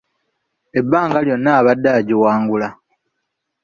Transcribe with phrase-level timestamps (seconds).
[0.79, 2.67] Ebbanga lyonna abadde agiwangula.